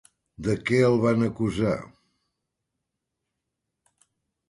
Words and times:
De 0.45 0.55
què 0.69 0.79
el 0.85 0.97
van 1.03 1.27
acusar? 1.27 1.75